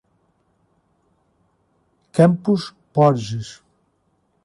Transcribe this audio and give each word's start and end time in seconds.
Campos 2.11 2.73
Borges 2.91 3.61